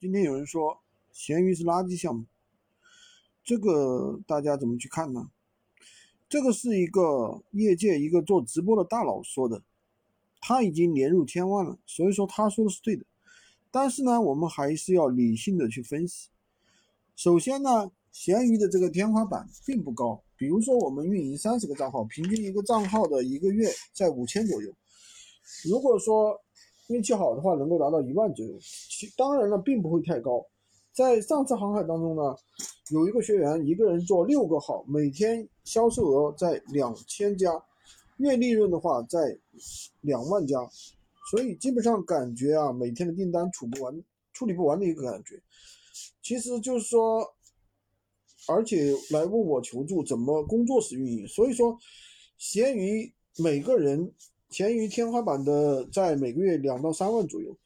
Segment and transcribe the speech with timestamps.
[0.00, 0.80] 今天有人说
[1.12, 2.24] 闲鱼是垃圾项目，
[3.44, 5.28] 这个大家怎么去看呢？
[6.26, 9.62] 这个是一个业界一个做直播的大佬说的，
[10.40, 13.04] 他已经年入千万了，所以说他说的是对的。
[13.70, 16.30] 但是呢，我们还是要理性的去分析。
[17.14, 24.74] 首先呢，闲鱼的这个天花板并不高，比如说我们运营三十个账号，平均一个账号的一个月在五千左右。
[25.68, 26.40] 如果说
[26.88, 28.58] 运气好的话，能够达到一万左右，
[29.16, 30.44] 当然了，并不会太高。
[30.92, 32.34] 在上次航海当中呢，
[32.90, 37.50] 有一个学员一个人做六个号，每天销售额在两千加，
[38.16, 39.38] 月利润的话在
[40.00, 40.58] 两万加，
[41.30, 45.40] 所以基本上感觉啊，每天的订单处不完、处理不完的一个感觉。
[46.22, 47.24] 其实就是说，
[48.48, 51.78] 而且来问我求助怎么工作室运营，所以说，
[52.38, 54.12] 闲鱼每个人。
[54.50, 57.56] 闲鱼天花板的在每个月两到三万左右。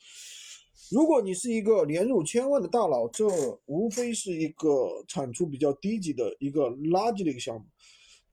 [0.91, 3.27] 如果你是一个年入千万的大佬，这
[3.66, 7.64] 无非是一个产出比较低级的一个垃圾的一个项目。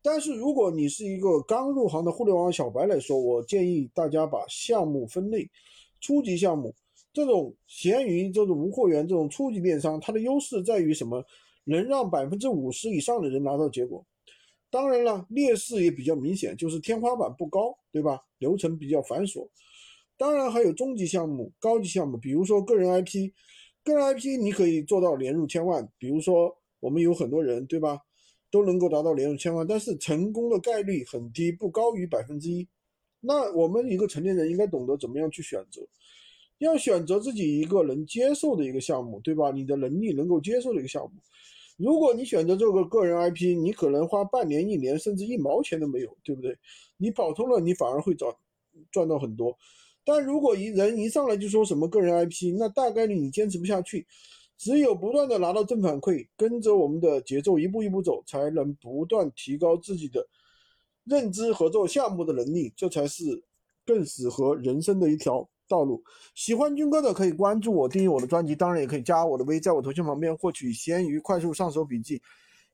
[0.02, 5.50] 但是如果你是一个刚入行的互联网小白来说，我建议大家把项目分类。
[6.00, 6.74] 初级项目，
[7.14, 11.24] 这种闲鱼这种无货源这种初级电商，它的优势在于什么？
[11.64, 14.04] 能让百分之五十以上的人拿到结果。
[14.72, 18.20] 当然了，劣势也比较明显，就是天花板不高，对吧？
[18.40, 19.48] 流程比较繁琐。
[20.22, 23.32] 当然还有中级项目、高级项目，比如说个人 IP，
[23.84, 25.90] 个人 IP 你可以做到年入千万。
[25.98, 27.98] 比如说我们有很多人，对吧？
[28.52, 32.68] 都能够达到年入千万，但是成功的概率很低，不高于百分之一。
[33.20, 35.82] 那我们一个成年人应该懂得怎么样去选择，
[36.60, 39.50] 要选择自己一个能接受的一个项目，对吧？
[39.50, 41.20] 你的能力能够接受的一个项目。
[41.78, 46.56] 如果你选择这个个人 IP，你可能花半年、一年，甚至一毛钱都没有，对不对？
[46.98, 48.32] 你跑通了，你反而会赚
[48.92, 49.58] 赚到很多。
[50.12, 54.06] 但如果一人一上来就说什么个人 IP，那大概率你坚持不下去。
[54.58, 60.28] 只有不断的拿到正反馈，跟着我们的节奏一步一步走，才能不断提高自己的
[61.06, 63.24] 认知和做项目的能力，这才是
[63.86, 65.50] 更适合人生的一条。
[65.68, 66.04] 道路
[66.36, 72.22] 喜欢军哥的可以关注我，订阅我的专辑，当然也可以加我的微，在我头像旁边获取闲鱼快速上手笔记，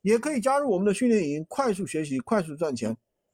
[0.01, 2.97] 也可以加入我们的训练营，快速学习，快速赚钱。